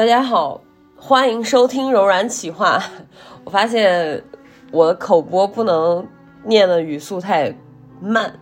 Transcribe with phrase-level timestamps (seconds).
[0.00, 0.62] 大家好，
[0.96, 2.82] 欢迎收听柔软企划。
[3.44, 4.24] 我发现
[4.72, 6.08] 我的口播不能
[6.44, 7.54] 念的语速太
[8.00, 8.32] 慢，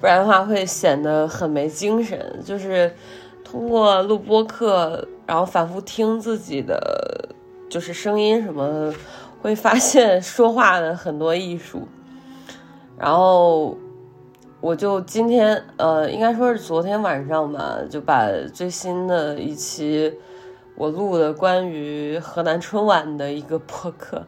[0.00, 2.40] 不然的话会显得很没精神。
[2.44, 2.94] 就是
[3.42, 7.28] 通过录播课，然后反复听自己的
[7.68, 8.94] 就是声音什么，
[9.42, 11.88] 会发现说话的很多艺术。
[12.96, 13.76] 然后
[14.60, 20.16] 我就今天呃，应该说是昨天晚上吧，就把最新的一期。
[20.80, 24.26] 我录的关于河南春晚的一个播客，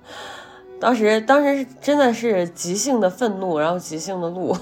[0.79, 4.55] 当时当时真的是即兴的愤怒，然后即兴的录，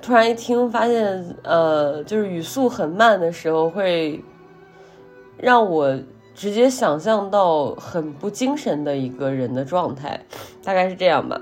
[0.00, 4.22] 突然一听发现，呃，就是语速很慢的时候，会
[5.36, 5.98] 让我
[6.32, 10.20] 直接想象到很不精神的一个人的状态，
[10.62, 11.40] 大概是这样吧。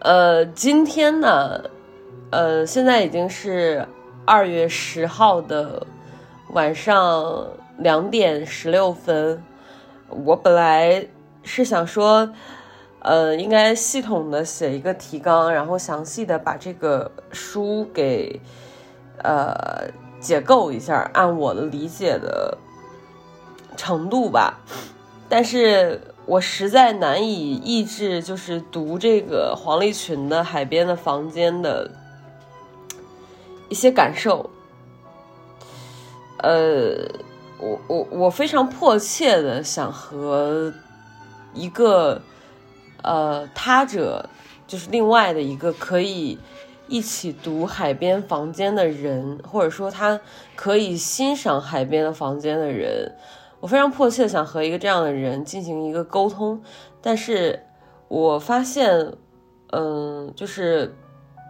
[0.00, 1.62] 呃，今天呢，
[2.28, 3.88] 呃，现在已经是
[4.26, 5.86] 二月十号的。
[6.50, 9.42] 晚上两点十六分，
[10.08, 11.06] 我本来
[11.42, 12.30] 是想说，
[13.00, 18.40] 呃，应该系统的写一个提纲，然后详细的把这个书给
[19.22, 19.88] 呃
[20.20, 22.56] 解构一下，按我的理解的
[23.76, 24.60] 程度吧。
[25.28, 31.90] 但是我实在难以抑制，就是读这个黄立群的《海边的房间》的
[33.68, 34.48] 一些感受。
[36.38, 37.08] 呃，
[37.58, 40.72] 我我我非常迫切的想和
[41.54, 42.20] 一个
[43.02, 44.28] 呃他者，
[44.66, 46.38] 就是另外的一个可以
[46.88, 50.20] 一起读《海边房间》的人，或者说他
[50.54, 53.16] 可以欣赏《海边的房间》的人，
[53.60, 56.62] 我非常迫切的想和一个这样的人进行一个沟通，
[57.00, 57.62] 但是
[58.08, 59.14] 我发现，
[59.72, 60.94] 嗯，就是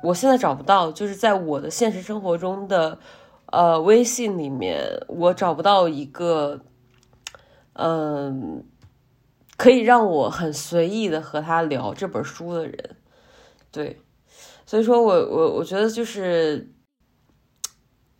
[0.04, 2.96] 我现在找不到，就是在我的现实生活中的。
[3.52, 6.60] 呃，微信里面我找不到一个，
[7.74, 8.64] 嗯，
[9.56, 12.96] 可以让我很随意的和他聊这本书的人，
[13.70, 14.00] 对，
[14.66, 16.72] 所以说我我我觉得就是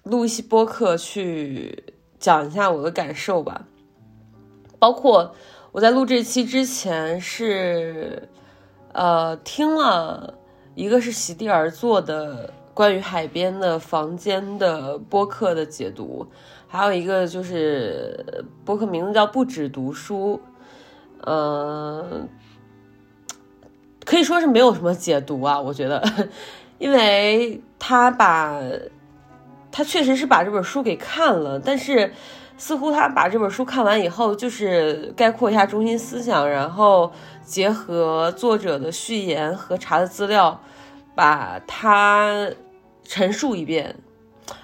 [0.05, 3.67] 录一期播客去讲一下我的感受吧，
[4.79, 5.35] 包括
[5.73, 8.29] 我在录这期之前是
[8.93, 10.39] 呃听了
[10.77, 12.55] 一个是席地而坐的。
[12.77, 16.27] 关于海边的房间的播客的解读，
[16.69, 20.39] 还有一个就是播客名字叫不止读书，
[21.25, 22.29] 嗯，
[24.05, 26.05] 可以说是没有什么解读啊，我觉得，
[26.77, 28.61] 因为他把，
[29.73, 32.13] 他确实是把这本书给看了，但是
[32.59, 37.11] 似乎他把这本书看完以后，就是概括一下中心思想，然后
[37.43, 40.61] 结合作者的序言和查的资料，
[41.15, 42.51] 把他。
[43.09, 43.97] 陈述一遍，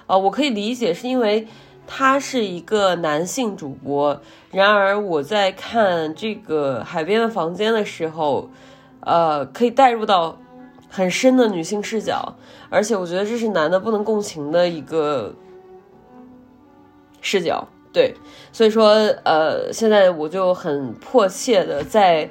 [0.06, 1.46] 呃，我可以理解，是因为
[1.86, 4.20] 他是一个男性主播。
[4.50, 8.50] 然而我在看这个海边的房间的时候，
[9.00, 10.38] 呃，可以带入到
[10.90, 12.34] 很深的女性视角，
[12.68, 15.34] 而且我觉得这是男的不能共情的一个
[17.20, 17.66] 视角。
[17.92, 18.14] 对，
[18.52, 18.88] 所以说，
[19.24, 22.28] 呃，现在我就很迫切的在，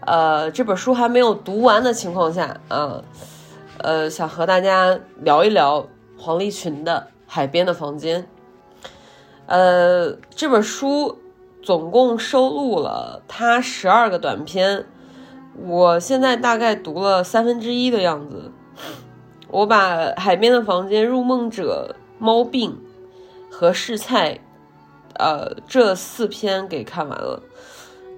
[0.00, 2.76] 呃，这本书还没有读完的情况下，啊。
[2.76, 3.04] 呃，
[3.82, 8.22] 呃想和大家聊一聊黄立群的《海边的房间》。
[9.46, 11.18] 呃，这本书
[11.62, 14.86] 总共收录了他十二个短篇，
[15.66, 18.52] 我现在大概读了三分之一的样子。
[19.48, 22.80] 我把《海边的房间》《入梦者》《猫病》
[23.52, 24.34] 和《试菜》
[25.14, 27.42] 呃这四篇给看完了。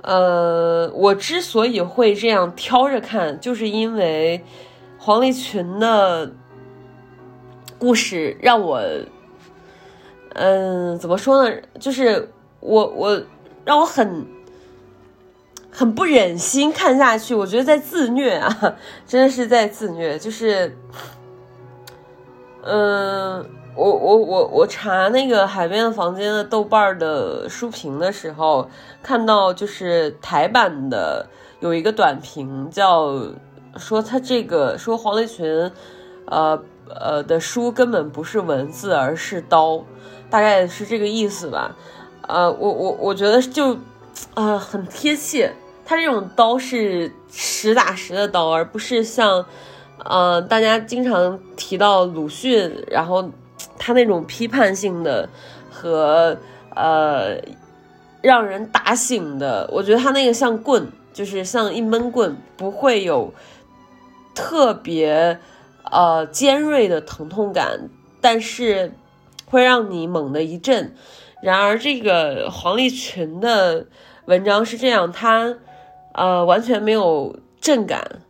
[0.02, 4.44] 呃，我之所以会这样挑着看，就是因为。
[5.04, 6.32] 黄立群的
[7.78, 8.80] 故事让我，
[10.32, 11.54] 嗯，怎么说呢？
[11.78, 12.30] 就是
[12.60, 13.22] 我我
[13.66, 14.26] 让我很
[15.70, 17.34] 很不忍心看下去。
[17.34, 20.18] 我觉得在自虐啊，真的是在自虐。
[20.18, 20.74] 就是，
[22.62, 23.44] 嗯，
[23.76, 28.70] 我我我我查那个海边的房间的豆瓣的书评的时候，
[29.02, 31.28] 看到就是台版的
[31.60, 33.18] 有一个短评叫。
[33.76, 35.70] 说他这个说黄立群，
[36.26, 39.84] 呃呃的书根本不是文字，而是刀，
[40.30, 41.76] 大概是这个意思吧。
[42.26, 43.76] 呃，我我我觉得就，
[44.34, 45.52] 啊，很贴切。
[45.84, 49.44] 他这种刀是实打实的刀，而不是像，
[50.02, 53.28] 呃，大家经常提到鲁迅，然后
[53.78, 55.28] 他那种批判性的
[55.70, 56.34] 和
[56.74, 57.36] 呃
[58.22, 59.68] 让人打醒的。
[59.70, 63.30] 我觉得他那个像棍，就是像一闷棍，不会有。
[64.34, 65.38] 特别，
[65.90, 67.88] 呃，尖锐的疼痛感，
[68.20, 68.92] 但是
[69.46, 70.94] 会让你猛的一震，
[71.40, 73.86] 然而这个黄立群的
[74.26, 75.56] 文章是这样，他
[76.12, 78.22] 呃完全没有震感，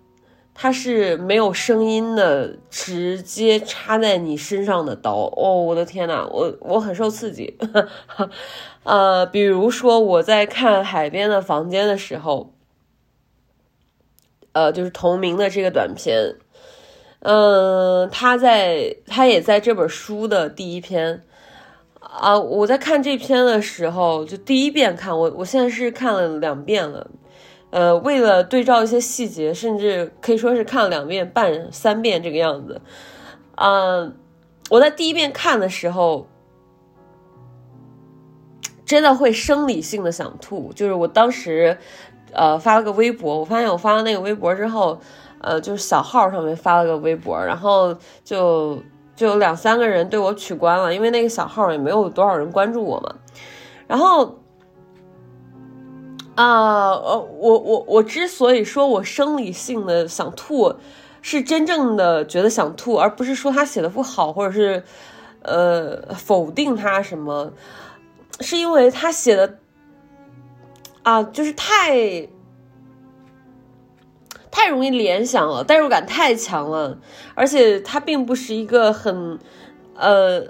[0.52, 5.32] 他是没有声音的，直接插在你身上的刀。
[5.36, 7.56] 哦，我的天呐，我我很受刺激。
[8.84, 12.53] 呃，比如说我在看《海边的房间》的时候。
[14.54, 16.36] 呃，就是同名的这个短片，
[17.22, 21.24] 嗯，他在他也在这本书的第一篇
[21.98, 22.38] 啊。
[22.38, 27.10] 我在看这篇的时候，就第一遍看，我我现在是看了两遍了。
[27.70, 32.80] 呃，为了对照一些细节，甚至可以说是看了两遍半、三遍这个样子。
[33.56, 34.16] 嗯，
[34.70, 36.28] 我在第一遍看的时候，
[38.86, 41.76] 真的会生理性的想吐，就是我当时。
[42.34, 44.98] 呃，发了个微博，我发现我发了那个微博之后，
[45.40, 48.82] 呃，就是小号上面发了个微博，然后就
[49.14, 53.14] 就有两三个人对我取关了，因为那个小号也没有多少人关注我嘛。
[53.86, 54.38] 然后，
[56.34, 60.74] 啊，呃，我我我之所以说我生理性的想吐，
[61.22, 64.82] 是真正的觉得想吐，而不是说他写的不好，或者是
[65.42, 67.52] 呃否定他什么，
[68.40, 69.58] 是因为他写的。
[71.04, 72.26] 啊，就是太
[74.50, 76.98] 太容易联想了，代入感太强了，
[77.34, 79.38] 而且它并不是一个很，
[79.96, 80.46] 呃，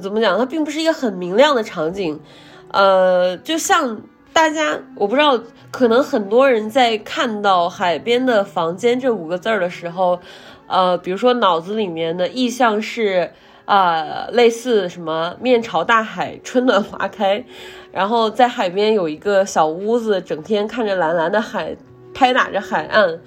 [0.00, 0.38] 怎么讲？
[0.38, 2.18] 它并不是一个很明亮的场景，
[2.72, 4.00] 呃，就像
[4.32, 5.38] 大家，我不知道，
[5.70, 10.20] 可能很多人在看到“海边的房间”这五个字儿的时候，
[10.68, 13.32] 呃，比如说脑子里面的意象是。
[13.70, 17.44] 啊，类似什么面朝大海，春暖花开，
[17.92, 21.76] 然后在海边有一个小屋子，整天看着蓝蓝的海，
[22.12, 23.20] 拍打着海岸，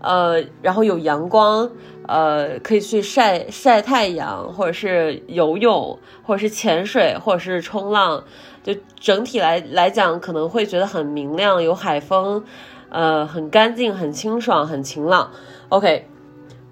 [0.00, 1.70] 呃，然后有阳光，
[2.08, 8.24] 呃，可以去晒晒太阳，或者是游泳，或者是潜水，或者是冲浪，
[8.62, 12.42] 就整体来来讲，可能会觉得很明亮，有海风，
[12.88, 15.30] 呃，很干净，很清爽，很晴朗。
[15.68, 16.08] OK，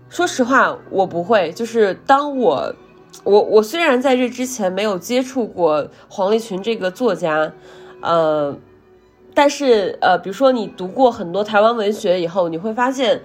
[0.08, 2.74] 说实话，我不会，就是当我。
[3.24, 7.52] 我我虽然在这之前没有接触过黄立群这个作家，
[8.00, 8.56] 呃，
[9.34, 13.20] 但是呃，比如说你读过很多台湾文学以后，你会发现，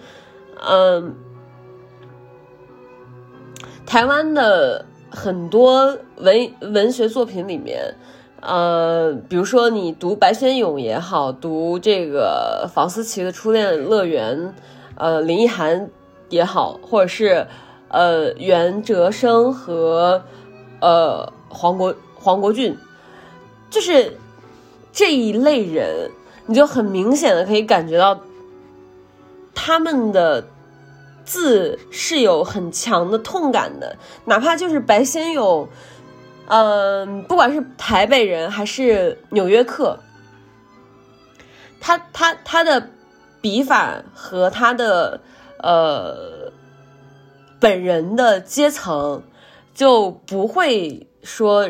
[0.67, 1.15] 嗯，
[3.85, 7.95] 台湾的很多文文学作品里面，
[8.41, 14.37] 呃，比如说你读白先勇也好，读这个房思琪的《初恋乐园》，
[14.95, 15.89] 呃，林奕涵
[16.29, 17.45] 也好，或者是。
[17.93, 20.23] 呃，袁哲生和
[20.81, 22.75] 呃黄国黄国俊，
[23.69, 24.17] 就是
[24.91, 26.09] 这一类人，
[26.47, 28.19] 你就很明显的可以感觉到
[29.53, 30.43] 他们的
[31.23, 33.95] 字是有很强的痛感的，
[34.25, 35.69] 哪怕就是白先勇，
[36.47, 39.99] 嗯，不管是台北人还是纽约客，
[41.79, 42.89] 他他他的
[43.39, 45.21] 笔法和他的
[45.59, 46.51] 呃。
[47.63, 49.23] 本人的阶层
[49.73, 51.69] 就不会说，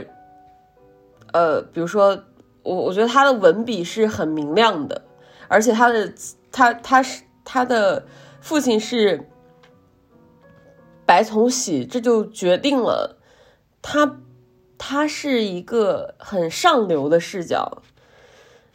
[1.32, 2.24] 呃，比如说
[2.64, 5.04] 我，我觉得他的文笔是很明亮的，
[5.48, 6.12] 而且他的
[6.52, 8.08] 他他是他的
[8.42, 9.30] 父亲是
[11.06, 13.20] 白崇禧，这就决定了
[13.84, 14.18] 他
[14.80, 17.84] 他是一个很上流的视角，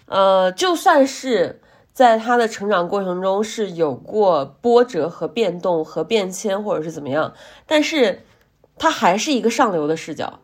[0.07, 1.61] 呃，就算是。
[1.99, 7.35] 在他的成长过程中是有过波折和变动和变迁，或者是怎么样，
[7.67, 8.23] 但是
[8.79, 10.39] 他还是一个上流的视角。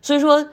[0.00, 0.48] 所以说，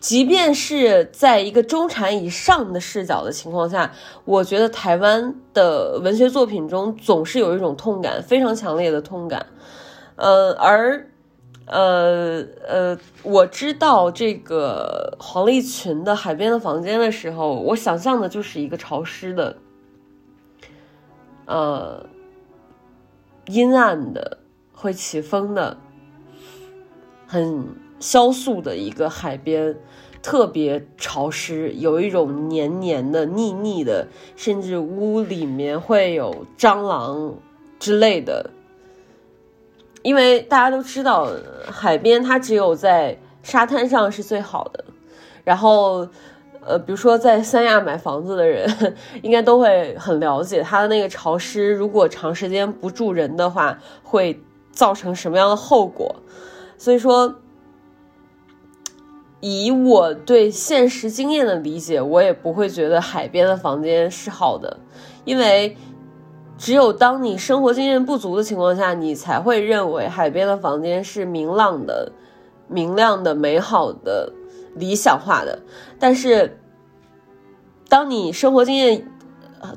[0.00, 3.92] 即便是在一个中产以上的视角的情况下，
[4.26, 9.46] 我觉得台湾的文学作品中总是有一种痛感，非常强烈的痛感。
[10.16, 11.08] 呃，而
[11.64, 19.56] 呃呃，我知道这个黄立群的《海边的房间》的时候，我想象的就是一个潮湿的。
[21.46, 22.06] 呃，
[23.46, 24.38] 阴暗的，
[24.72, 25.76] 会起风的，
[27.26, 27.66] 很
[28.00, 29.76] 萧素的一个海边，
[30.22, 37.34] 特别潮湿，有一种黏黏的、腻腻的，甚至屋里面会有蟑螂
[37.78, 38.50] 之类的。
[40.02, 41.28] 因为大家都知道，
[41.70, 44.84] 海边它只有在沙滩上是最好的，
[45.44, 46.08] 然后。
[46.66, 54.42] 呃，比如说在三亚买房子的人，应该都会很了解它的那个潮湿，如果长时间不住人的话，会
[54.72, 56.16] 造成什么样的后果。
[56.78, 57.36] 所以说，
[59.40, 64.78] 以我对现实经验的理解，我也不会觉得海边的房间是好的，
[65.24, 65.76] 因为
[66.56, 72.12] 只有当你生活经验不足的情况下，你才会认为海边的房间是明朗的、
[72.68, 74.32] 明亮的、美好的。
[74.74, 75.62] 理想化的。
[75.98, 76.58] 但是，
[77.88, 79.08] 当你生活经验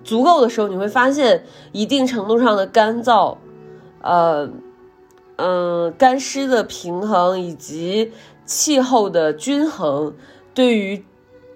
[0.03, 3.37] 足够的时候，你会发现一定程度上的干燥，
[4.01, 4.49] 呃，
[5.37, 8.11] 嗯，干湿的平衡以及
[8.45, 10.13] 气候的均衡，
[10.53, 11.05] 对于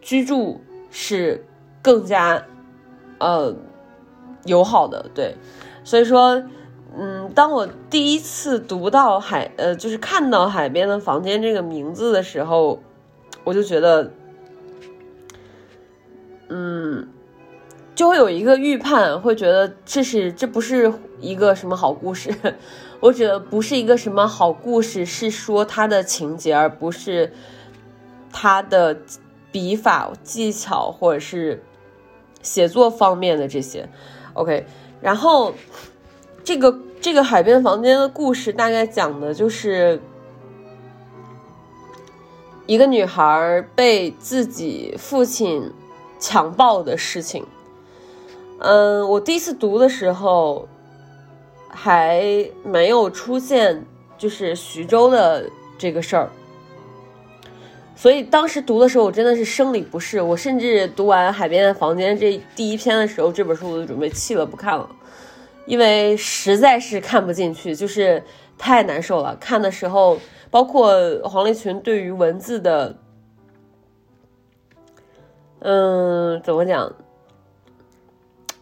[0.02, 1.46] 居住是
[1.82, 2.46] 更加
[3.20, 3.56] 呃
[4.46, 5.10] 友好的。
[5.14, 5.36] 对，
[5.84, 6.44] 所以说。
[6.94, 12.82] 嗯，当我第一次读到海，呃，就是看到海边的房间这个名字的时候，
[13.44, 14.12] 我就觉得，
[16.50, 17.08] 嗯，
[17.96, 22.34] 就会有一个预判，会觉得这是这不是一个什么好故事。
[23.00, 27.32] 我觉得不是一个什么好故事，是说它的情节，而不是
[28.32, 28.98] 它的
[29.52, 31.64] 笔法技巧或者是
[32.42, 33.90] 写作方面的这些。
[34.34, 34.66] OK，
[35.02, 35.54] 然后。
[36.44, 40.02] 这个这个海边房间的故事大概讲的就是
[42.65, 45.72] 一个女孩被自己父亲
[46.20, 47.46] 强暴的事情。
[48.60, 50.68] 嗯，我第一次读的时候
[51.68, 52.24] 还
[52.63, 53.84] 没有出现
[54.18, 55.50] 就是徐州的
[55.80, 56.30] 这个事儿，
[57.96, 60.22] 所以当时读的时候我真的是生理不适。
[60.22, 64.88] 我甚至读完《海边的房间》这第一篇的时候，这本书我就准备弃了不看了。
[65.65, 68.24] 因为实在是看不进去，就是
[68.58, 69.36] 太难受了。
[69.38, 70.20] 看的时候，
[70.51, 70.93] 包括
[71.24, 72.98] 黄立群对于文字的，
[75.60, 76.93] 嗯，怎么讲？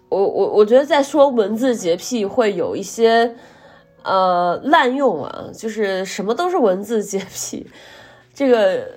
[0.07, 3.35] 我我我觉得在说文字洁癖会有一些
[4.03, 7.69] 呃滥用啊，就是什么都是文字洁癖。
[8.33, 8.87] 这个，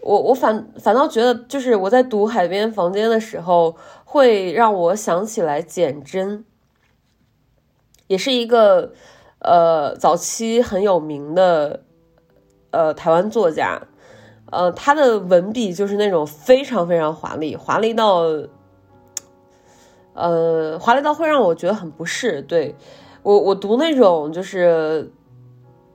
[0.00, 6.44] 我我反反倒觉得，就是我在读《海边房间》的时候，会让我想起来简真。
[8.06, 8.94] 也是一个，
[9.40, 11.82] 呃，早期很有名的，
[12.70, 13.80] 呃，台湾作家，
[14.50, 18.24] 呃，他的文笔就是那种非常非常华丽，华丽到，
[20.14, 22.42] 呃，华丽到会让我觉得很不适。
[22.42, 22.74] 对
[23.22, 25.12] 我，我读那种就是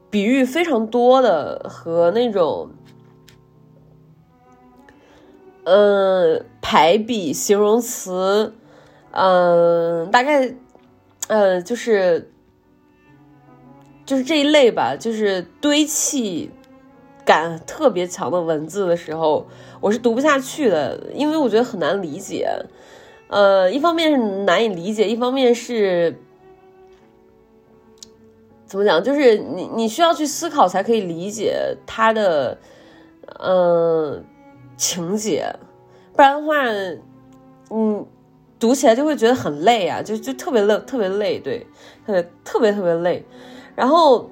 [0.10, 2.70] 比喻非常多的和那种，
[5.66, 8.54] 嗯，排比形容词，
[9.12, 10.56] 嗯，大概。
[11.30, 12.33] 呃，就是，
[14.14, 16.52] 就是这一类吧，就是堆砌
[17.26, 19.48] 感特别强的文字的时候，
[19.82, 22.48] 我是读不下去的，因为我觉得很难理解。
[23.28, 26.16] 呃，一方面是难以理解，一方面是
[28.68, 32.56] 怎么讲，就是你你需要去思考才可以理解他的
[33.40, 34.24] 嗯
[34.78, 35.56] 情节，
[36.16, 36.56] 不然的话，
[37.72, 38.06] 嗯。
[38.60, 41.68] 读起来就会觉得很累啊，就就特别累，特别累，对，
[42.06, 43.26] 特别特别特别累。
[43.76, 44.30] 然后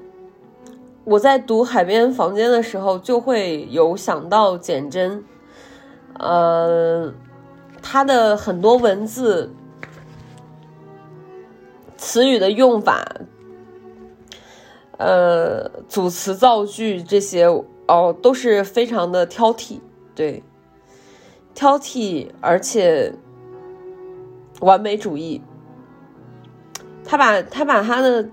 [1.04, 5.24] 我在读《海边房间》的时候，就会有想到简真，
[6.20, 7.14] 呃，
[7.82, 9.54] 他的很多文字、
[11.98, 13.04] 词语的用法，
[14.98, 17.46] 呃，组词造句这些
[17.88, 19.80] 哦，都是非常的挑剔，
[20.14, 20.44] 对，
[21.54, 23.14] 挑剔，而且。
[24.60, 25.42] 完美主义，
[27.04, 28.30] 他把他把他的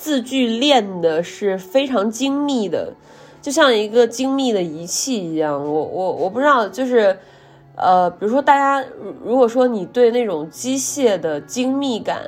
[0.00, 2.94] 字句练的是非常精密的，
[3.42, 5.62] 就像一个精密的仪器一样。
[5.62, 7.18] 我我我不知道，就是
[7.76, 8.82] 呃，比如说大家
[9.22, 12.22] 如果说你对那种机械的精密感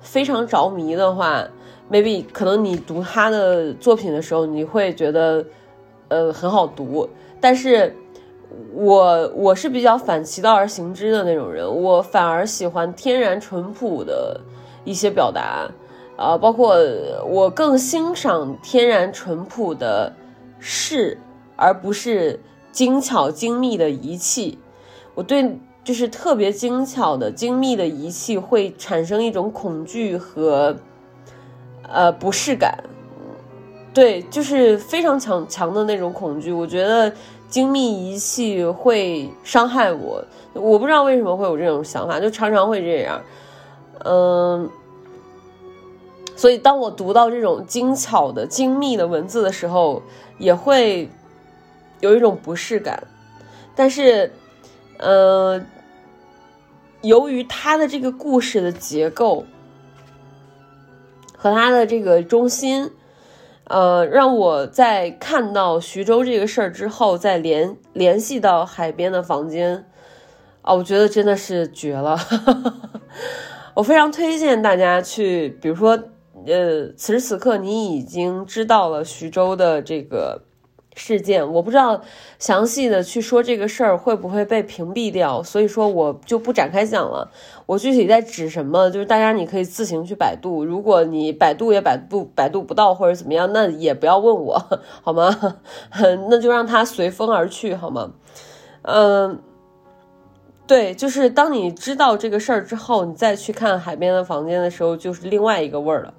[0.00, 1.42] 非常着迷的话
[1.90, 5.42] ，maybe 可能你读他的作品的时候，你会觉得
[6.08, 7.08] 呃很好读，
[7.40, 7.96] 但是。
[8.72, 14.40] 我我是比较反其道而行之的那种人，我反而喜欢天然淳朴的
[14.84, 15.68] 一些表达，
[16.16, 16.76] 啊，包括
[17.26, 20.12] 我更欣赏天然淳朴的
[20.58, 21.18] 事，
[21.56, 22.40] 而不是
[22.72, 24.58] 精巧精密的仪器。
[25.14, 30.76] 我对就是特别精巧的精密的仪器会产生一种恐惧和
[31.88, 32.82] 呃不适感，
[33.94, 36.52] 对，就是非常强强的那种恐惧。
[36.52, 37.12] 我觉得。
[37.48, 43.22] 精密仪器会伤害我，我不知道为什么会有这种想法，就常常会这样。
[44.04, 44.68] 嗯，
[46.36, 50.02] 所以当我读到这种精巧的、精密的文字的时候，
[50.38, 51.08] 也会
[52.00, 53.02] 有一种不适感。
[53.74, 54.30] 但是，
[54.98, 55.60] 呃，
[57.00, 59.44] 由于他的这个故事的结构
[61.36, 62.92] 和他的这个中心。
[63.68, 69.84] 呃，让我在看到徐州这个事儿之后，再联联系到海边的房间，
[70.62, 72.16] 啊，我觉得真的是绝了。
[73.74, 75.98] 我非常推荐大家去，比如说，
[76.46, 80.42] 呃，此时此刻你已经知道了徐州的这个
[80.94, 82.00] 事件，我不知道
[82.38, 87.30] 详细的去说这个事儿会不会被屏蔽掉，所以说我就不展开讲了。
[87.66, 95.58] 我具体在指什么，就是大家你可以自行去百度，如果你百度也百度百度不到或者怎么样，那也不要问我 好吗？
[96.30, 98.12] 那就让它随风而去好吗？
[98.82, 99.42] 嗯，
[100.66, 106.14] 对，就是当你知道这个事儿之后，你再去看海边的房间的时候，就是另外一个味儿了。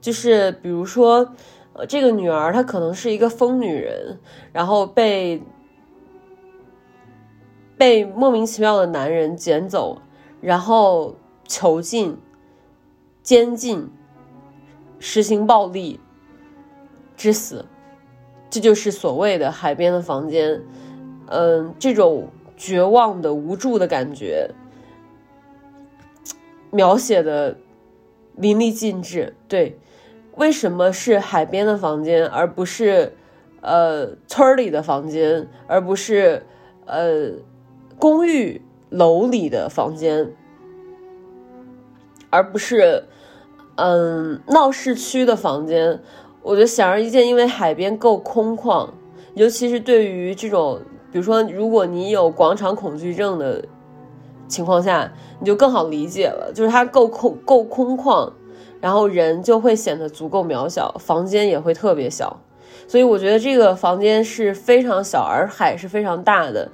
[0.00, 1.34] 就是比如说。
[1.74, 4.18] 呃这个女儿她可能是一个疯女人，
[4.52, 5.40] 然后被
[7.76, 10.02] 被莫名其妙的男人捡走，
[10.40, 11.14] 然后
[11.46, 12.18] 囚禁、
[13.22, 13.88] 监禁、
[14.98, 16.00] 实行暴力
[17.16, 17.64] 致死，
[18.50, 20.60] 这就是所谓的海边的房间。
[21.28, 22.26] 嗯，这种
[22.56, 24.50] 绝望的、无助的感觉，
[26.72, 27.56] 描写的
[28.34, 29.36] 淋漓尽致。
[29.46, 29.78] 对。
[30.38, 33.12] 为什么是海边的房间，而不是，
[33.60, 36.44] 呃，村里的房间，而不是，
[36.86, 37.32] 呃，
[37.98, 40.32] 公寓楼里的房间，
[42.30, 43.02] 而不是，
[43.74, 46.00] 嗯，闹市区的房间？
[46.42, 48.88] 我觉得显而易见，因为海边够空旷，
[49.34, 53.64] 尤其是对于这种，比如说，如果你有广场恐惧症的
[54.46, 58.32] 情况下，你就更好理解了，就是它够空，够空旷。
[58.80, 62.40] 然后人就会显得足够渺小，房间也会特别小，
[62.86, 66.70] 所以我觉得这个房间是非常小，而海是非常大的，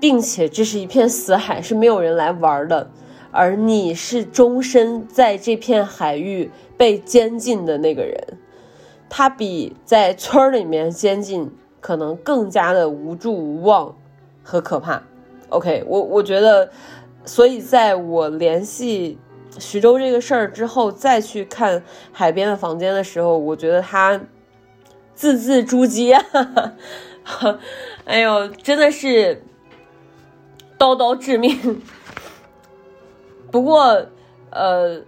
[0.00, 2.88] 并且这是一片死海，是没有人来玩的，
[3.32, 8.16] 而你是终身在这片海域被监禁的那个人，
[9.08, 13.96] 他比在村里面监禁可能更加的无助无望
[14.44, 15.02] 和可怕。
[15.48, 16.70] OK，我我觉得，
[17.24, 19.18] 所以在我联系。
[19.58, 21.82] 徐州这个事儿之后，再去看
[22.12, 24.20] 海边的房间的时候，我觉得他
[25.14, 26.22] 字字珠玑，
[28.04, 29.42] 哎呦，真的是
[30.78, 31.82] 刀刀致命。
[33.50, 34.06] 不过，
[34.50, 35.02] 呃，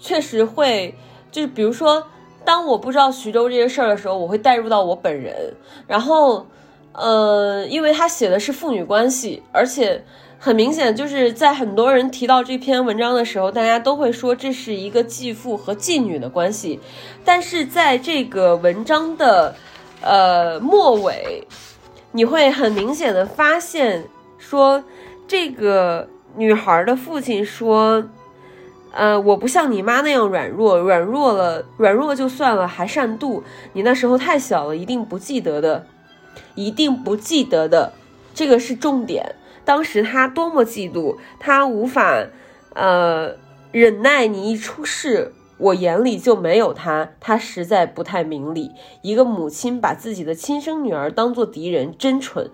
[0.00, 0.94] 确实会，
[1.30, 2.06] 就是比如说，
[2.44, 5.54] 当我不知道徐州这些事儿的时候，我会带入到我本人，
[5.86, 6.46] 然后，
[6.92, 10.04] 呃，因为他写的是父女关系，而且。
[10.44, 16.78] 很明显，就是在很多人提到这篇文章的时候，大家都会说这是一个继父和继女的关系。
[17.24, 19.56] 但是在这个文章的
[20.02, 21.48] 呃末尾，
[22.12, 24.04] 你会很明显的发现，
[24.36, 24.84] 说
[25.26, 28.04] 这个女孩的父亲说
[28.92, 33.42] ：“呃，我不像你妈那样软弱，软弱了，软弱就算了，还善妒。
[33.72, 35.86] 你那时候太小了，一定不记得的，
[36.54, 37.94] 一定不记得的，
[38.34, 42.26] 这个是重点。”当时他多么嫉妒，他无法，
[42.74, 43.36] 呃，
[43.72, 48.72] 忍耐你一出事，我眼里就没有他，他实在不太明理。
[49.02, 52.50] 一个母亲把自己的亲生女儿当做敌人，真蠢，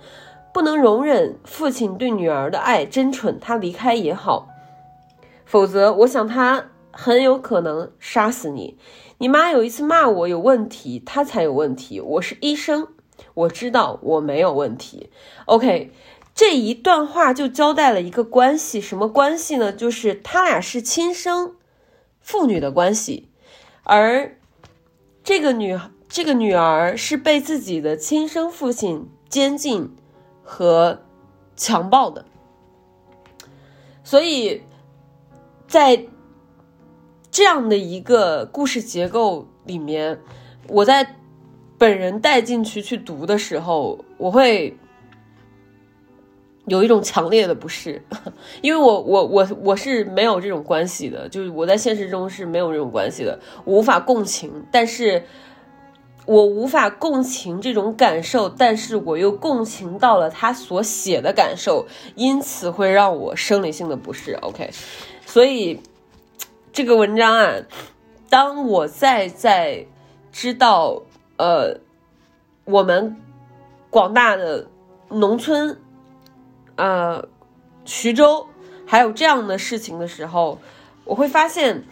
[0.54, 3.40] 不能容忍父亲对女儿的爱，真蠢。
[3.40, 4.48] 他离开也好，
[5.44, 8.76] 否则我想他很有可能杀死你。
[9.18, 12.00] 你妈有一次骂我有问题，他才有问题。
[12.00, 12.88] 我是医生，
[13.34, 15.10] 我知道我没有问题。
[15.46, 15.92] OK。
[16.34, 19.70] 这一段话就交代了一个关系，什么关系呢？
[19.70, 21.54] 就是他俩是亲生
[22.20, 23.28] 父女的关系，
[23.82, 24.38] 而
[25.22, 29.94] 这个女这个女儿是被自己的亲生父亲监禁
[30.42, 31.02] 和
[31.54, 32.24] 强暴的，
[34.02, 34.62] 所以
[35.68, 36.06] 在
[37.30, 40.18] 这样的一个故事结构里面，
[40.68, 41.16] 我在
[41.76, 44.78] 本人带进去去读的时候，我会。
[46.70, 48.00] 有一种强烈的不适，
[48.62, 55.24] 因为我我我我是没有这种关系的，就是我在现实中是没有这种关系的，我无法共情，但是
[56.26, 64.34] 我无法共情这种感受，但是我又共情到了他所写的感受，因此会让我生理性的不适。
[64.34, 64.70] OK，
[65.26, 65.80] 所以
[66.72, 67.54] 这个文章啊，
[68.28, 69.86] 当我在在
[70.30, 71.02] 知道
[71.36, 71.80] 呃
[72.64, 73.16] 我们
[73.90, 74.68] 广大的
[75.08, 75.76] 农村。
[76.80, 77.28] 呃，
[77.84, 78.46] 徐州
[78.86, 80.58] 还有这样的事情的时候，
[81.04, 81.84] 我会发现，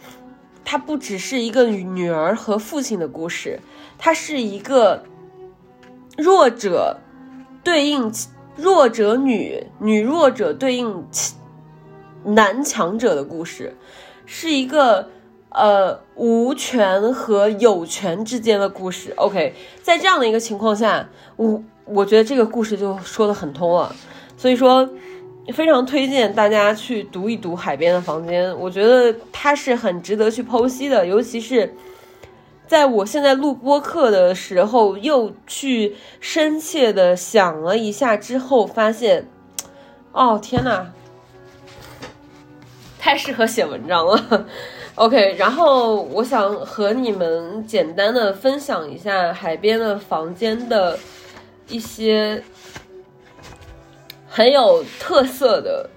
[0.65, 3.59] 它不只是一个女儿和父亲的故事，
[3.99, 5.03] 它是一个
[6.17, 6.97] 弱者
[7.63, 8.11] 对应
[8.55, 11.07] 弱者女，女弱者对应
[12.23, 13.77] 男强者的故事，
[14.25, 15.09] 是一个
[15.49, 19.13] 呃无权和有权之间的故事。
[19.17, 23.95] OK，在这样的一个情况下，我我觉得这个故事就说的很通了。
[24.39, 24.89] 所以说，
[25.53, 31.75] 非常推荐大家去读一读《海边的房间》，我觉得它是很值得去剖析的，尤其是
[32.65, 39.27] 在我现在录播课的时候，又去深切的想了一下之后，发现，
[40.13, 40.87] 哦天呐，
[42.97, 44.45] 太适合写文章了。
[44.95, 50.97] OK，然后我想和你们简单的分享一下海边的房间的
[51.67, 52.41] 一些
[54.39, 55.89] 很有特色的，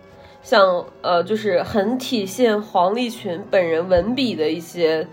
[0.42, 5.06] 像呃，就是很体现黄立群本人文笔的一些。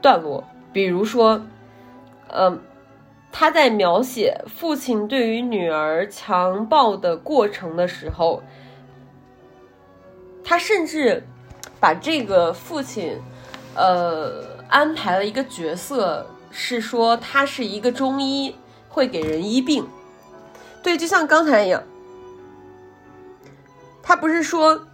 [0.00, 1.42] 段落，比如说，
[2.28, 2.58] 嗯，
[3.30, 8.42] 他在描写父亲对于女儿强暴的过程的时候，
[10.42, 11.22] 他甚至
[11.78, 13.20] 把这个父亲，
[13.74, 18.54] 呃，安排了一个角色，是说他是一个中医，
[18.88, 19.86] 会给人医病。
[20.82, 21.82] 对，就像刚才一样，
[24.06, 24.86] 他不是说，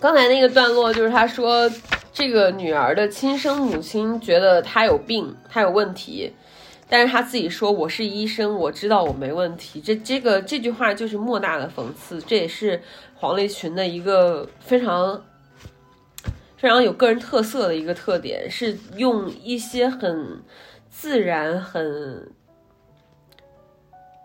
[0.00, 1.70] 刚才那个段落就是他说。
[2.14, 6.30] 这个女儿的亲生母亲觉得她有病，她有问题，
[6.86, 12.82] 但是她自己说：“我是医生，我知道我没问题。”这这个这句话就是莫大的讽刺，这也是
[13.14, 15.24] 黄立群的一个非常
[16.58, 20.42] 非常有个人特色的一个特点，是用一些很
[20.90, 22.30] 自然、很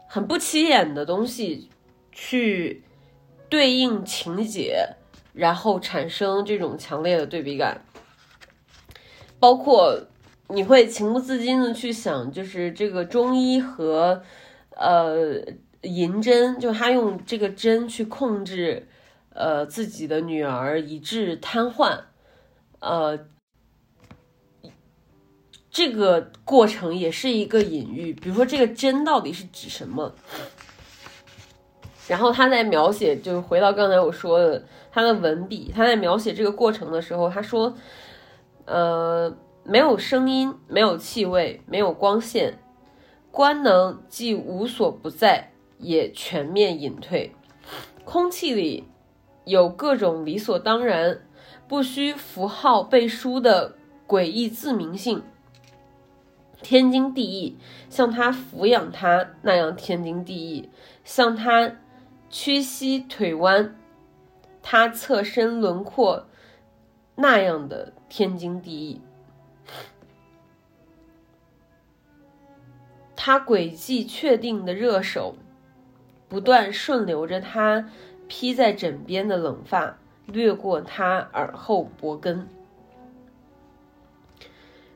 [0.10, 1.70] 很不起眼的东西
[2.12, 2.84] 去
[3.50, 4.96] 对应情节。
[5.34, 7.86] 然后产生这种强烈的对比感，
[9.40, 10.08] 包括
[10.48, 14.24] 你会情不自禁的去想，就是这个中医和
[14.72, 15.40] 呃
[15.82, 18.88] 银针，就他用这个针去控制
[19.30, 22.00] 呃自己的女儿以致瘫痪，
[22.80, 23.28] 呃，
[25.70, 28.12] 这个过程也是一个隐喻。
[28.12, 30.16] 比如说这个针到底是指什么？
[32.08, 34.64] 然后他在描写，就是回到刚才我说的。
[34.90, 37.72] 他的文笔，他在描写这个过程的时候，他说
[38.66, 39.32] ：“呃，
[39.64, 42.58] 没有声音，没有气味，没有光线，
[43.30, 47.36] 官能既无所不在，也全面隐退。
[48.06, 48.88] 空气里
[49.46, 51.22] 有各种理所当然、
[51.68, 53.76] 不需符号背书的
[54.08, 55.22] 诡异自明性，
[56.64, 57.56] 天经地义，
[57.88, 60.70] 像他抚养他那样天经地义，
[61.04, 61.74] 像他
[62.30, 63.76] 屈膝腿弯。”
[64.70, 66.28] 他侧身轮廓
[67.16, 69.02] 那样的天经地义，
[73.16, 75.38] 他轨迹确定的热手
[76.28, 77.90] 不断顺流着他
[78.28, 82.46] 披在枕边的冷发，掠过他耳后脖根。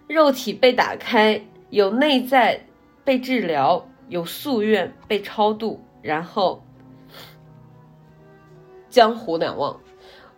[0.05, 2.65] 肉体被打开，有内在
[3.05, 6.61] 被治疗，有夙愿被超度，然后。
[8.91, 9.79] 江湖两忘，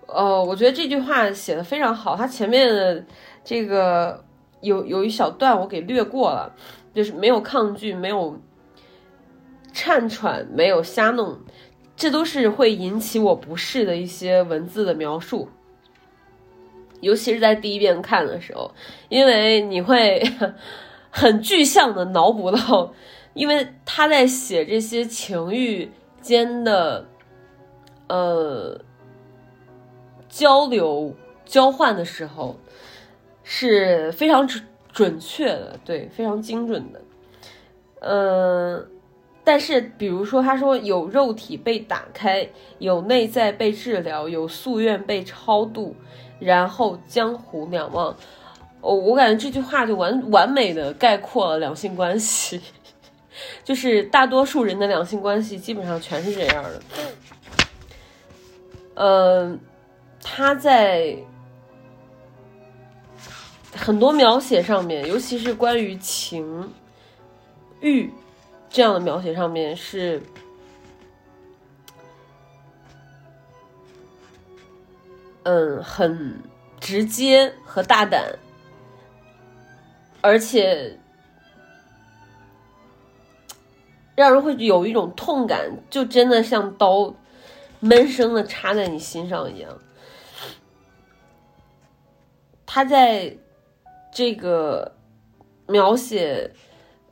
[0.05, 2.15] 呃，我觉得这句话写的非常好。
[2.15, 3.03] 他前面的
[3.43, 4.23] 这个
[4.61, 6.53] 有有一小段我给略过了，
[6.93, 8.39] 就是没有抗拒，没有
[9.73, 11.39] 颤喘，没有瞎弄，
[11.95, 15.49] 这都是会引起我不适的一些文字的描述。
[17.01, 18.71] 尤其是在第一遍看的时候，
[19.09, 20.23] 因为你会
[21.09, 22.93] 很具象的脑补到，
[23.33, 27.09] 因为他在写这些情欲间的。
[28.13, 28.79] 呃，
[30.29, 32.55] 交流交换的时候
[33.41, 37.01] 是非常准准确的，对，非常精准的。
[38.01, 38.87] 嗯，
[39.43, 42.47] 但是比如说，他说有肉体被打开，
[42.77, 45.95] 有内在被治疗，有夙愿被超度，
[46.39, 48.15] 然后江湖两望。
[48.81, 52.61] 哦，我感觉这句话就完完美的概括了两性关系，
[53.65, 56.79] 就是大多数人的两性关系基本上全是这样的。
[58.95, 59.59] 嗯，
[60.21, 61.17] 他在
[63.75, 66.71] 很多描写上面，尤其是关于情
[67.81, 68.13] 欲
[68.69, 70.21] 这样的描写上面，是
[75.41, 76.39] 嗯很
[76.79, 78.37] 直接和大胆，
[80.21, 80.99] 而且
[84.15, 87.13] 让人会有一种痛感，就真的像刀。
[87.83, 89.77] 闷声的插在你心上一样。
[92.65, 93.35] 他在
[94.09, 94.95] 这个
[95.67, 96.51] 描写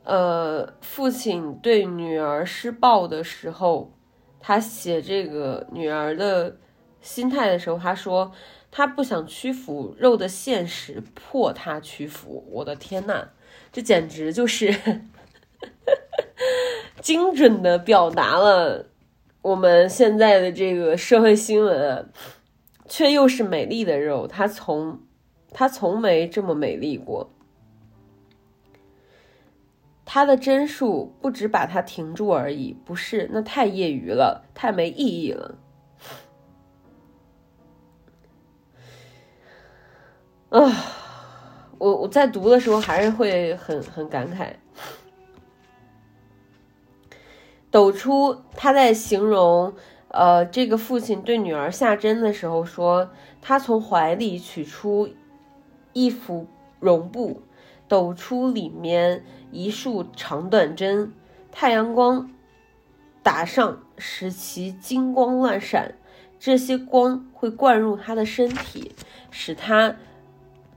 [0.04, 3.92] 呃父亲对女儿施暴的时候，
[4.40, 6.56] 他写这个女儿的
[7.02, 8.32] 心态的时候，他说
[8.70, 12.48] 他不想屈服，肉的现实迫他屈服。
[12.50, 13.28] 我的天呐，
[13.70, 14.74] 这简直就是
[17.02, 18.86] 精准的表达了。
[19.42, 22.06] 我们现在的这个社会新闻啊，
[22.86, 25.00] 却又是美丽的肉，它从
[25.50, 27.28] 它从没这么美丽过。
[30.04, 35.58] 它的帧数不止把它停住而已，不是，那太业余了，太没意义了。
[40.50, 40.60] 啊，
[41.78, 44.52] 我我在读的时候还是会很很感慨。
[47.72, 49.72] 抖出他在形容
[50.08, 55.08] 呃这个父亲对女儿下针的时候说，他从怀里取出
[55.92, 56.46] 一幅
[56.78, 57.42] 绒布，
[57.88, 61.12] 抖出里面一束长短针，
[61.50, 62.30] 太阳光
[63.24, 65.96] 打上，使其金光乱闪，
[66.38, 68.92] 这些光会灌入他的身体，
[69.32, 69.96] 使他。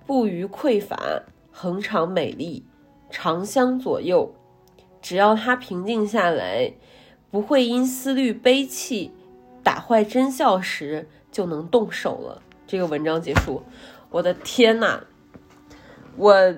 [0.08, 2.63] 不虞匮乏，恒常美丽，
[3.10, 4.36] 长相左右。
[5.01, 6.73] 只要他平静下来，
[7.36, 9.12] 不会因思虑悲泣
[9.62, 12.41] 打坏真笑时，就能动手了。
[12.65, 13.62] 这个文章结束，
[14.10, 15.02] 我的天呐，
[16.15, 16.56] 我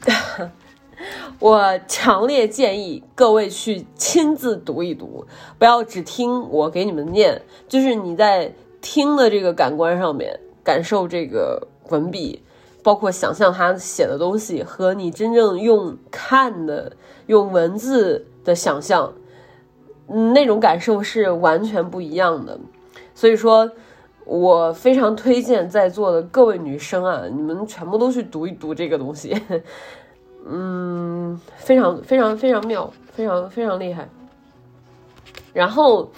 [1.38, 5.26] 我强烈建议各位去亲自读一读，
[5.58, 11.68] 不要只听我给你们念，就是你在听的这个感官上面感受这个。
[11.90, 12.42] 文笔，
[12.82, 16.96] 包括想象他写的东西，和你真正用看的、
[17.26, 19.12] 用文字的想象，
[20.06, 22.58] 那种感受是完全不一样的。
[23.14, 23.70] 所以说，
[24.24, 29.34] 我非常推荐在座的各位女生啊，你们全部都去读一读这个东西，
[30.46, 34.08] 嗯，非常非常非常妙，非常非常厉害。
[35.52, 36.10] 然后，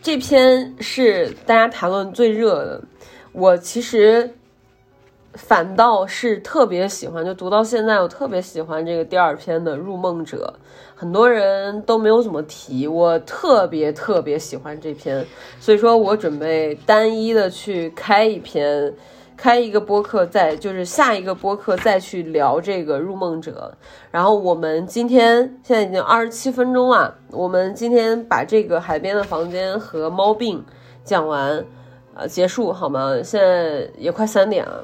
[0.00, 2.82] 这篇是大家谈论最热的。
[3.32, 4.37] 我其实
[5.38, 10.52] 反倒是特别喜欢，就读到现在，我特别喜欢这个第二篇的《入梦者》，
[10.96, 15.24] 很多人都没有怎么提，我特别特别喜欢这篇，
[15.60, 18.92] 所以说我准备单一的去开一篇，
[19.36, 23.72] 开一个播客，再就是下一个播客再去聊这个《入梦者》。
[24.10, 30.64] 然后我们今天现在已经二十七分钟了，我们今天把这个海边的房间和猫病
[31.04, 31.64] 讲完。
[32.20, 33.14] 呃，结束好吗？
[33.22, 34.82] 现在也快三点了。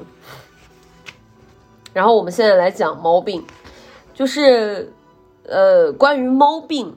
[1.95, 3.41] 然后我们现在来讲猫病，
[4.13, 4.91] 就是
[5.47, 6.93] 呃，关于猫病。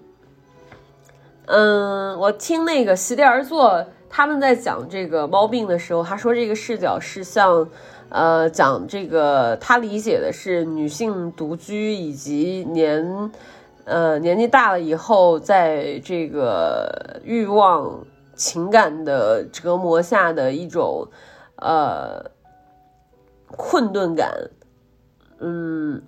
[1.46, 7.68] 嗯，我听那个席地而坐他们在讲这个猫病的时候，他说这个视角是像
[8.08, 13.30] 呃讲这个他理解的是女性独居以及年
[13.84, 18.04] 呃年纪大了以后在这个欲望。
[18.38, 21.08] 情感的折磨下的一种，
[21.56, 22.30] 呃，
[23.56, 24.32] 困顿感，
[25.40, 26.02] 嗯，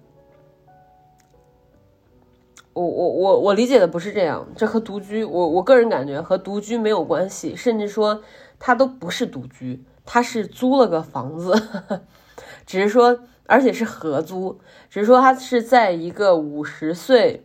[2.72, 8.22] 我我我我理解的不是这样，这和独居，我我个人感觉和独居没有关系，甚至说
[8.58, 11.54] 他都不是独居，他是租了个房子，
[12.66, 17.44] 只是说，而且是合租，只是说他是在一个五十岁。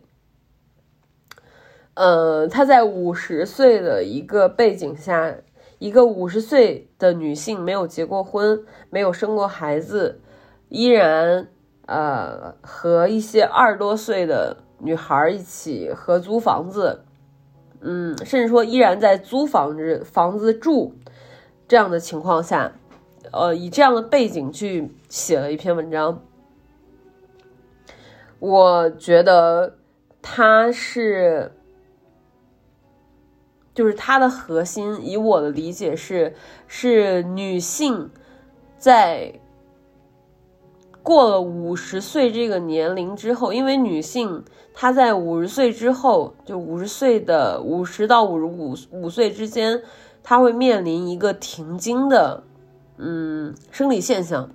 [1.94, 5.34] 呃，她在五十岁的一个背景下，
[5.78, 10.20] 一个五十岁的女性没有结过婚，没有生过孩子，
[10.68, 11.48] 依然
[11.86, 17.04] 呃和一些二十多岁的女孩一起合租房子，
[17.80, 20.94] 嗯，甚至说依然在租房子房子住
[21.66, 22.72] 这样的情况下，
[23.32, 26.22] 呃，以这样的背景去写了一篇文章，
[28.38, 29.76] 我觉得
[30.20, 31.52] 他是。
[33.74, 36.34] 就是他的核心，以我的理解是，
[36.66, 38.10] 是女性
[38.78, 39.38] 在
[41.06, 49.80] 过了五十岁这个年龄之后，因为女性她在五十岁之后，就五十岁的五十到五十五五岁之间，
[50.24, 52.42] 她会面临一个停经的，
[52.96, 54.50] 嗯，生理现象。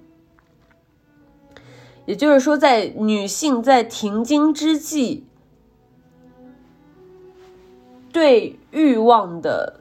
[2.06, 5.26] 也就是说，在女性在停经之际。
[8.12, 9.80] 对欲望的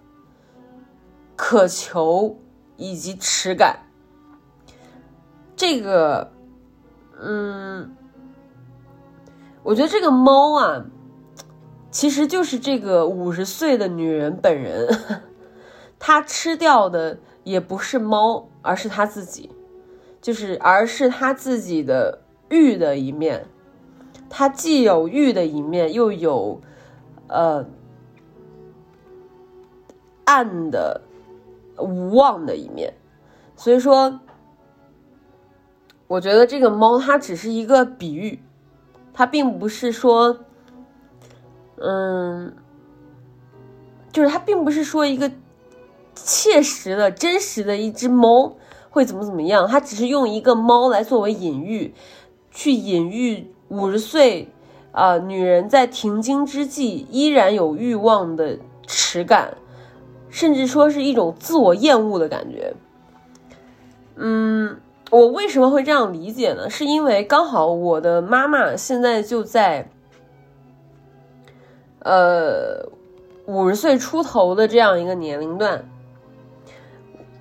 [1.34, 2.38] 渴求
[2.76, 3.80] 以及耻感，
[5.56, 6.30] 这个，
[7.22, 7.94] 嗯，
[9.62, 10.84] 我觉得这个猫啊，
[11.90, 14.88] 其实就是这个五十岁的女人本人，
[15.98, 19.50] 她吃掉的也不是猫，而是她自己，
[20.20, 23.46] 就是而是她自己的欲的一面，
[24.28, 26.60] 她既有欲的一面，又有，
[27.28, 27.66] 呃。
[30.26, 31.00] 暗的、
[31.76, 32.94] 无望的一面，
[33.56, 34.20] 所以说，
[36.10, 38.40] 我觉得这个猫它只是一个比喻，
[39.14, 40.40] 它并不是说，
[41.76, 42.52] 嗯，
[44.10, 45.30] 就是它并不是说一个
[46.16, 48.56] 切实的真实的一只猫
[48.90, 51.94] 会怎么怎么样，它只是用一个猫来作为隐喻，
[52.50, 54.48] 去隐喻五十岁
[54.90, 59.56] 啊女人在停经之际依然有欲望的耻感，
[60.28, 62.74] 甚至说是一种自我厌恶的感觉。
[64.16, 66.70] 嗯，我为什么会这样理解呢？
[66.70, 69.90] 是因为刚好我的妈妈现在就在，
[71.98, 72.88] 呃，
[73.46, 75.84] 五十岁出头的这样一个年龄段。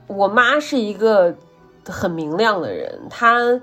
[0.07, 1.35] 我妈是一个
[1.85, 3.61] 很明亮的人，她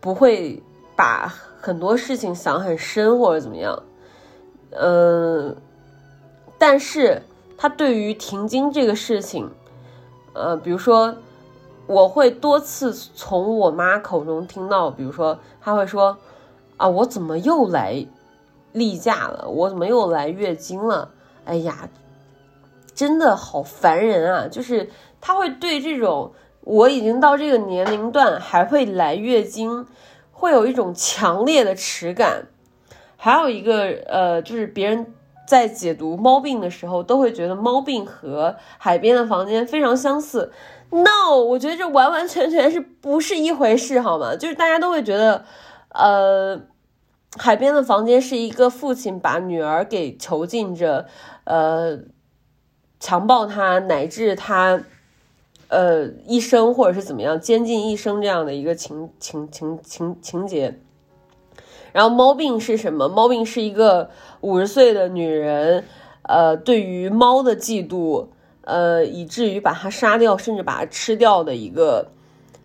[0.00, 0.60] 不会
[0.96, 3.80] 把很多事情想很深或者怎么样。
[4.70, 5.54] 嗯，
[6.58, 7.22] 但是
[7.56, 9.48] 她对于停经这个事情，
[10.32, 11.14] 呃，比如说。
[11.86, 16.16] 我会多次从我妈口中听到，比如说，她会说
[16.78, 18.06] ：“啊，我怎么又来
[18.72, 19.48] 例假了？
[19.48, 21.10] 我怎么又来月经了？
[21.44, 21.88] 哎呀，
[22.94, 24.88] 真的好烦人啊！”就是
[25.20, 29.86] 她会对这种我已经到这个年龄段还会来月经，
[30.32, 32.46] 会有一种强烈的耻感。
[33.16, 35.14] 还有一个呃，就是别人
[35.46, 40.50] 在解读猫病的时候，都会觉得猫病和海边的房间非常相似。
[40.90, 44.36] No，我觉得这完完全全是不是一回事，好吗？
[44.36, 45.44] 就是大家都会觉得，
[45.88, 46.60] 呃，
[47.36, 51.06] 海边的房间是一个父亲把女儿给囚禁着，
[51.44, 51.98] 呃，
[53.00, 54.84] 强暴她，乃至她，
[55.66, 60.78] 呃，一生或者是怎么样监禁一生这样的一个情情情情情节。
[61.92, 63.08] 然后猫病是什么？
[63.08, 64.10] 猫病是一个
[64.42, 65.84] 五十岁的女人，
[66.22, 68.28] 呃，对于猫的嫉妒。
[68.64, 72.08] 呃，以至于把它杀掉，甚至把它吃掉的一个，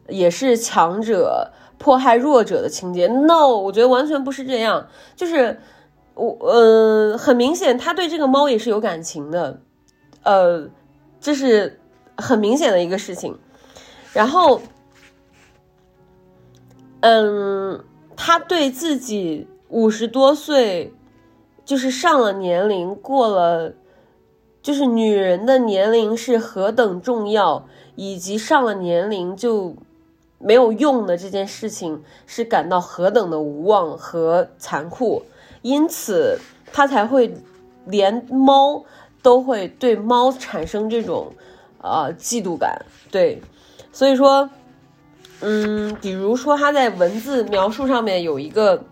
[0.08, 3.08] 也是强者迫害弱者的情节。
[3.08, 4.88] No，我觉得完全不是这样。
[5.18, 5.60] 就是
[6.14, 9.60] 我，呃，很明显，他对这个猫也是有感情的，
[10.24, 10.70] 呃，
[11.20, 11.82] 这是
[12.16, 13.38] 很明显的一个事情。
[14.14, 14.62] 然后，
[17.02, 17.84] 嗯，
[18.16, 20.94] 他对自己五十多岁，
[21.66, 23.74] 就是上了年龄，过了。
[24.70, 29.74] 就是女人的年龄是何等重要，以及上了年龄就
[30.38, 35.24] 没有用的这件事情是感到何等的无望和残酷，
[35.64, 36.38] 因此
[36.72, 37.34] 他才会
[37.88, 38.84] 连猫
[39.24, 41.34] 都会对猫产生这种
[41.82, 42.86] 呃嫉妒感。
[43.10, 43.42] 对，
[43.92, 44.48] 所以说，
[45.40, 48.84] 嗯，比如说他在文字描述上面有一个。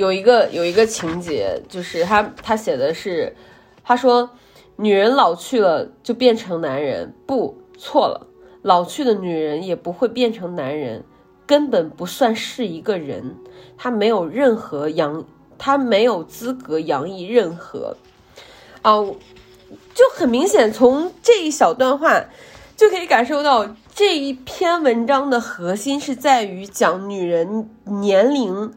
[0.00, 3.36] 有一个有一个情节，就是他他写的是，
[3.84, 4.30] 他说，
[4.76, 8.26] 女人老去了就变成男人，不错了，
[8.62, 11.04] 老去的女人也不会变成男人，
[11.46, 13.36] 根本不算是一个人，
[13.76, 15.22] 他没有任何洋，
[15.58, 17.98] 他没有资格洋溢任何，
[18.80, 22.24] 啊，就很明显，从这一小段话
[22.74, 28.72] 就可以感受到这一篇文章的核心是在于讲女人年龄。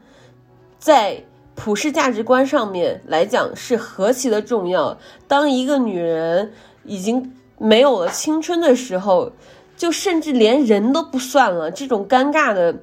[0.84, 1.24] 在
[1.56, 4.98] 普世价值观上面来讲是何其的重要。
[5.30, 6.52] 当一个女人
[6.84, 9.32] 已经没有了青春的时候，
[9.78, 11.72] 就甚至连人都不算了。
[11.72, 12.76] 这种尴尬的，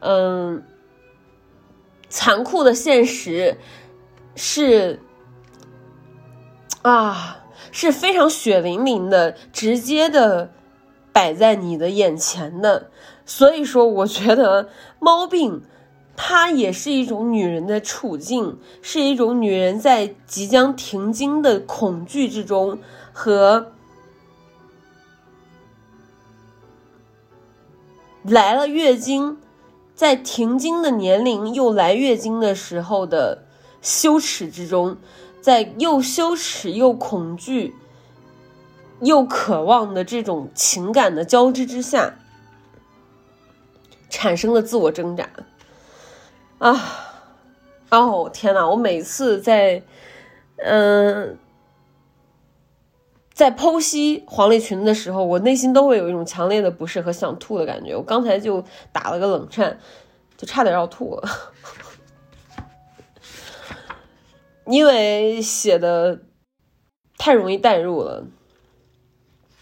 [0.00, 0.62] 嗯，
[2.08, 3.58] 残酷的现实
[4.34, 4.98] 是
[6.80, 10.50] 啊，是非常血淋淋的，直接的
[11.12, 12.90] 摆在你的眼前的。
[13.26, 15.60] 所以说，我觉得猫病。
[16.16, 22.78] 它也是一种女人的处境，是一种女人在即将停经的恐惧之中，
[23.12, 23.72] 和
[28.22, 29.38] 来了月经，
[29.94, 33.44] 在停经的年龄又来月经的时候的
[33.82, 34.96] 羞耻之中，
[35.40, 37.74] 在又羞耻又恐惧
[39.00, 42.16] 又渴望的这种情感的交织之下，
[44.08, 45.28] 产生了自我挣扎。
[46.58, 46.74] 啊，
[47.90, 48.66] 哦天呐！
[48.68, 49.82] 我每次在，
[50.56, 51.38] 嗯，
[53.34, 57.94] 在剖析黄丽群的时候，我内心都会有一种强烈的不适和想吐的感觉。
[57.94, 59.78] 我刚才就打了个冷颤，
[60.38, 61.28] 就差点要吐了，
[64.64, 66.22] 因为写的
[67.18, 68.24] 太容易代入了。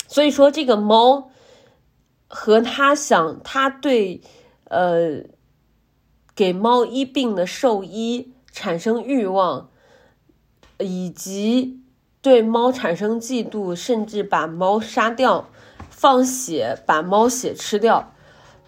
[0.06, 1.28] 所以说，这个猫
[2.28, 4.20] 和他想，他对，
[4.66, 5.33] 呃。
[6.34, 9.68] 给猫医病的兽医产生欲望，
[10.78, 11.80] 以及
[12.20, 15.48] 对猫产生嫉妒，甚至把猫杀掉、
[15.90, 18.12] 放血把猫血吃掉。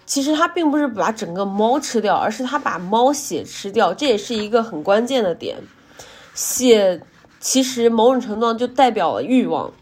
[0.04, 5.56] 其实他并不是把整个猫吃掉，而是他把猫血吃掉，这也是一个很关键的点。
[6.34, 7.02] 血
[7.40, 9.72] 其实某种程度上就代表了欲望，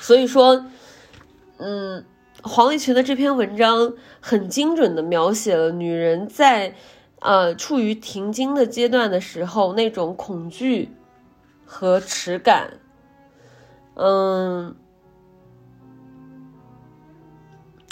[0.00, 0.66] 所以说，
[1.56, 2.04] 嗯。
[2.42, 6.74] 黄立群的这篇文章很精准的描写了女人在
[7.20, 10.90] 呃处于停经的阶段的时候那种恐惧
[11.64, 12.80] 和耻感，
[13.94, 14.74] 嗯，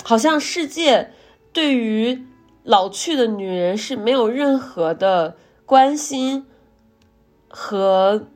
[0.02, 1.12] 好像世界
[1.52, 2.26] 对于
[2.64, 6.46] 老去的女人是没有任何的关心
[7.48, 8.26] 和。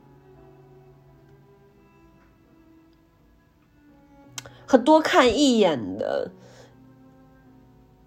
[4.67, 6.31] 和多看一眼的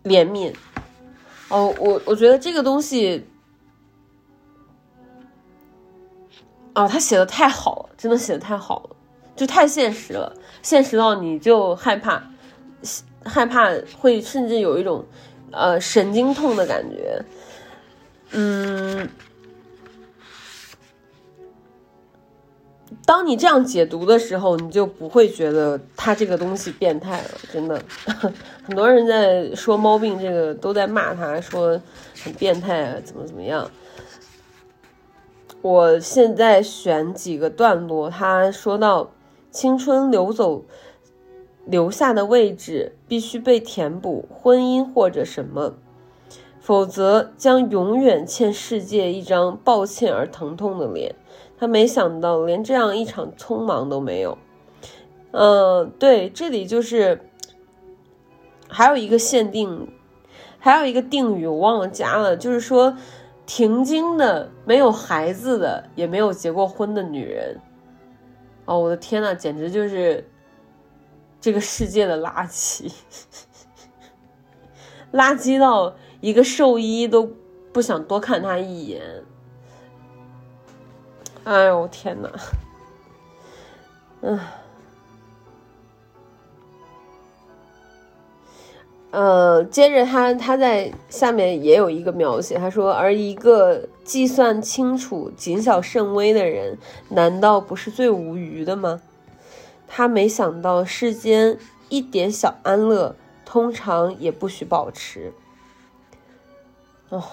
[0.03, 0.53] 怜悯
[1.49, 3.25] 哦，我我觉得这个东西
[6.73, 8.95] 哦，他写的太好了，真的写的太好了，
[9.35, 12.21] 就太现实了，现实到你就害怕，
[13.23, 15.05] 害怕会甚至有一种
[15.51, 17.23] 呃神经痛的感觉，
[18.31, 19.09] 嗯。
[23.07, 27.29] 当你这样解读的时候，你就不会觉得他这个东西变态了。
[27.53, 27.81] 真的，
[28.67, 31.81] 很多人在说猫病，这个都在骂他，说
[32.21, 33.71] 很变态啊，怎么怎么样。
[35.61, 39.09] 我现在选几个段落，他说到
[39.51, 40.65] 青春流走
[41.63, 45.75] 留下的位置必须被填补，婚姻或者什么，
[46.59, 51.15] 否则将永远欠世界一张抱歉而疼痛的脸。
[51.57, 54.37] 他没想到连这样一场匆忙都没有。
[55.31, 57.29] 嗯，对，这里就是
[58.67, 59.91] 还有一个限定，
[60.59, 62.95] 还有一个定语，我忘了加了，就是说
[63.45, 67.59] 停经的、没有孩子的、也没有结过婚的女人。
[68.65, 70.29] 哦，我的天呐，简直就是
[71.39, 72.91] 这个世界的垃圾，
[75.13, 77.29] 垃圾到一个兽医都
[77.71, 79.01] 不想多看他一眼。
[81.47, 82.29] 哎呦天哪！
[84.19, 84.37] 嗯，
[89.11, 96.77] 呃，接着他他在下面也有一个描写，他说：“而一个计算清楚、谨小慎微的人，
[97.07, 99.01] 难道不是最无余的吗？
[99.87, 105.31] 他没想到世间一点小安乐，通常也不许保持。”
[107.07, 107.23] 哦。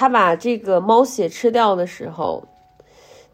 [0.00, 2.42] 他把这个猫血吃掉的时候，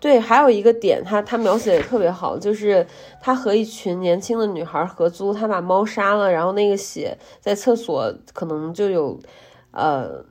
[0.01, 2.85] 对，还有一个点，他他描写的特别好，就是
[3.21, 9.17] 他和一群年轻的女孩合租，他把猫杀了，然后那个血在厕所可能就有
[9.71, 10.25] 呃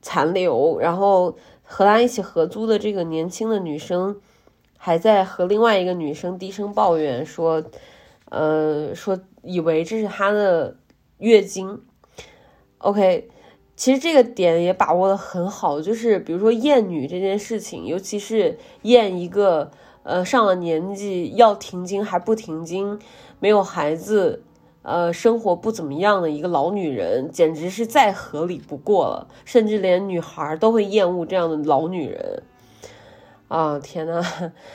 [0.00, 4.20] 残留，然后和他一起合租的这个年轻的女生
[4.76, 7.62] 还在和另外一个女生低声抱怨说，
[8.30, 10.76] 呃，说以为这是她的
[11.18, 11.80] 月经
[12.78, 13.28] ，OK。
[13.74, 19.70] 其实这个点也把握的很好，就是比如说厌女这件事情，尤其是厌一个
[20.02, 23.00] 呃上了年纪要停经还不停经，
[23.40, 24.44] 没有孩子，
[24.82, 32.42] 呃生活不怎么样的一个老女人，简直是再合理不过了，甚至连女孩都会厌恶这样的老女人。
[33.48, 34.22] 啊天呐，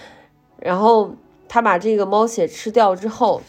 [0.59, 1.11] 然后
[1.47, 3.41] 他把这个猫血吃掉之后，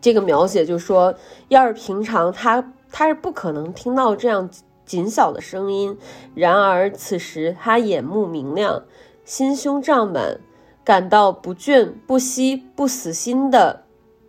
[0.00, 1.14] 这个描写就说，
[1.48, 2.72] 要是平常他。
[2.98, 4.48] 他是不可能听到这样
[4.86, 5.98] 紧小的声音，
[6.34, 8.84] 然而此时他眼目明亮，
[9.22, 10.40] 心胸胀满，
[10.82, 13.82] 感到不倦不息、不死心的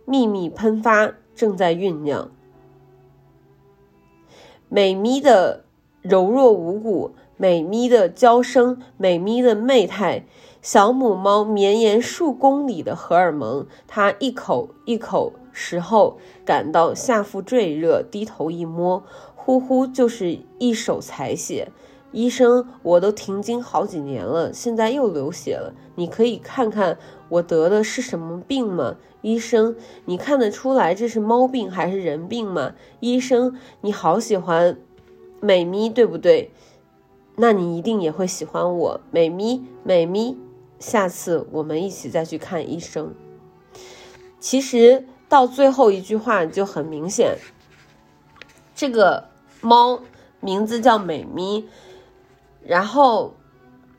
[0.04, 2.30] 秘密喷发正在酝酿。
[4.68, 5.64] 美咪的
[6.02, 10.26] 柔弱无骨，美咪的娇声，美咪的媚态，
[10.60, 15.32] 小母猫绵延数公里的荷尔蒙，它一口一口。
[15.58, 19.02] 时候感到下腹坠热，低头一摸，
[19.34, 21.72] 呼呼就是一手采血。
[22.12, 25.74] 医生，我都停经好几年了，现在又流血了。
[25.96, 26.96] 你可以看看
[27.28, 28.96] 我得的是什么病吗？
[29.20, 32.74] 医生，你看得出来这是猫病还是人病吗？
[33.00, 34.78] 医生，你好喜欢
[35.40, 36.52] 美咪，对不对？
[37.34, 40.38] 那你一定也会喜欢我，美咪，美咪。
[40.78, 43.12] 下次我们一起再去看医生。
[44.38, 45.04] 其实。
[45.28, 47.36] 到最后一句话就很明显，
[48.74, 49.28] 这个
[49.60, 50.00] 猫
[50.40, 51.68] 名字叫美咪，
[52.62, 53.34] 然后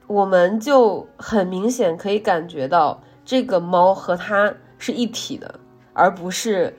[0.07, 5.59] 我们就很明显可以感觉到这个猫和它是一体的，
[5.93, 6.75] 而不是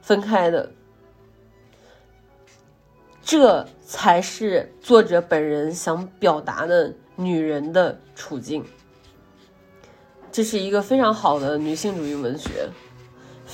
[0.00, 0.70] 分开的。
[3.20, 8.64] 这才是作者本人想表达的女人的处境。
[10.30, 12.68] 这是一个非常好的女性主义文学。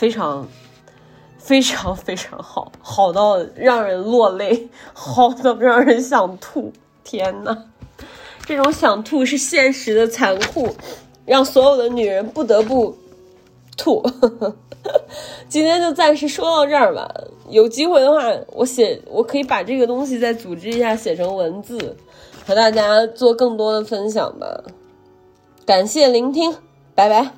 [0.00, 0.48] 非常，
[1.36, 6.72] 非常非常好，好到让人落泪，好到让人想吐。
[7.04, 7.64] 天呐，
[8.46, 10.74] 这种想吐是现实的残酷，
[11.26, 12.96] 让所有的女人不得不
[13.76, 14.02] 吐。
[15.50, 17.06] 今天就暂时说到这儿吧。
[17.50, 18.22] 有机会的话，
[18.52, 21.94] 我写我可以把这个东西再组织一下，写成文字，
[22.46, 24.64] 和大家做更多的分享吧。
[25.66, 26.56] 感谢聆听，
[26.94, 27.34] 拜拜。